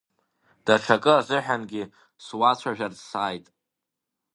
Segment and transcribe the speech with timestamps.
[0.65, 1.83] Даҽакы азыҳәангьы
[2.23, 3.45] суацәажәарц сааит.